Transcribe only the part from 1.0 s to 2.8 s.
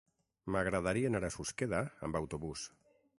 anar a Susqueda amb autobús.